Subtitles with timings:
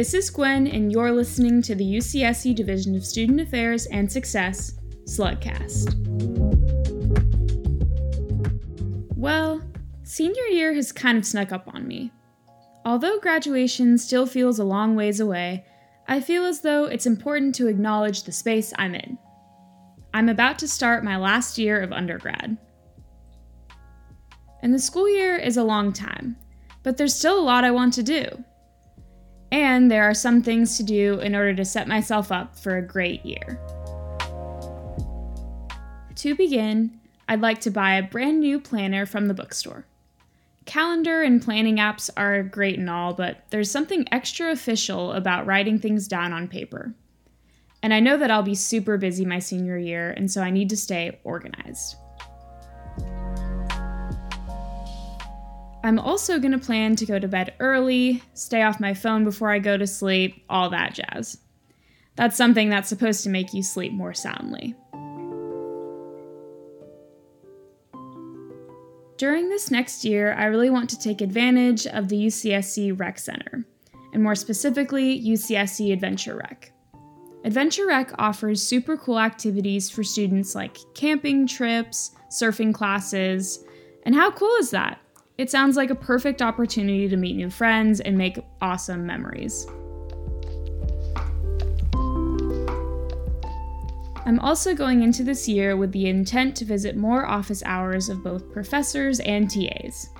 [0.00, 4.78] This is Gwen, and you're listening to the UCSC Division of Student Affairs and Success,
[5.04, 5.94] Slugcast.
[9.14, 9.60] Well,
[10.02, 12.12] senior year has kind of snuck up on me.
[12.86, 15.66] Although graduation still feels a long ways away,
[16.08, 19.18] I feel as though it's important to acknowledge the space I'm in.
[20.14, 22.56] I'm about to start my last year of undergrad.
[24.62, 26.38] And the school year is a long time,
[26.82, 28.44] but there's still a lot I want to do.
[29.52, 32.82] And there are some things to do in order to set myself up for a
[32.82, 33.60] great year.
[36.16, 39.86] To begin, I'd like to buy a brand new planner from the bookstore.
[40.66, 45.78] Calendar and planning apps are great and all, but there's something extra official about writing
[45.78, 46.94] things down on paper.
[47.82, 50.68] And I know that I'll be super busy my senior year, and so I need
[50.70, 51.96] to stay organized.
[55.82, 59.50] I'm also going to plan to go to bed early, stay off my phone before
[59.50, 61.38] I go to sleep, all that jazz.
[62.16, 64.74] That's something that's supposed to make you sleep more soundly.
[69.16, 73.64] During this next year, I really want to take advantage of the UCSC Rec Center,
[74.12, 76.72] and more specifically, UCSC Adventure Rec.
[77.44, 83.64] Adventure Rec offers super cool activities for students like camping trips, surfing classes,
[84.04, 84.98] and how cool is that?
[85.40, 89.66] It sounds like a perfect opportunity to meet new friends and make awesome memories.
[94.26, 98.22] I'm also going into this year with the intent to visit more office hours of
[98.22, 100.10] both professors and TAs.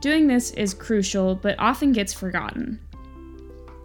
[0.00, 2.80] Doing this is crucial, but often gets forgotten.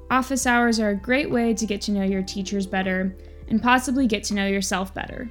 [0.09, 3.13] Office hours are a great way to get to know your teachers better
[3.49, 5.29] and possibly get to know yourself better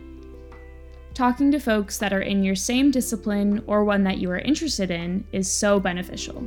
[1.15, 4.91] talking to folks that are in your same discipline or one that you are interested
[4.91, 6.47] in is so beneficial.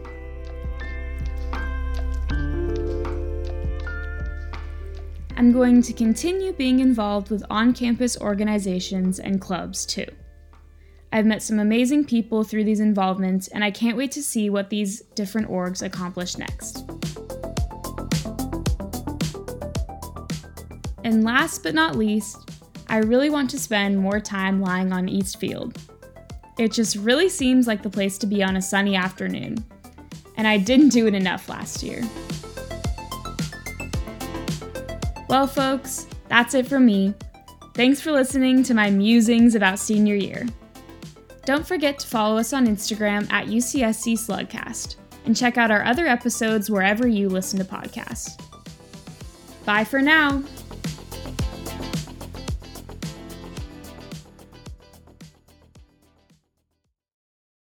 [5.38, 10.08] I'm going to continue being involved with on campus organizations and clubs too.
[11.14, 14.70] I've met some amazing people through these involvements, and I can't wait to see what
[14.70, 16.80] these different orgs accomplish next.
[21.06, 22.47] And last but not least,
[22.90, 25.78] I really want to spend more time lying on East Field.
[26.58, 29.64] It just really seems like the place to be on a sunny afternoon,
[30.38, 32.02] and I didn't do it enough last year.
[35.28, 37.14] Well, folks, that's it from me.
[37.74, 40.48] Thanks for listening to my musings about senior year.
[41.46, 44.96] Don't forget to follow us on Instagram at UCSC Slugcast
[45.26, 48.42] and check out our other episodes wherever you listen to podcasts.
[49.66, 50.44] Bye for now.